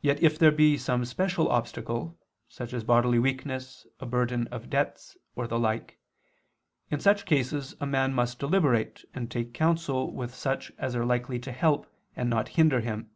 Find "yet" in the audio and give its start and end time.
0.00-0.22